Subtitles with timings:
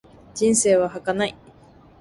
[0.33, 1.35] 人生は儚い。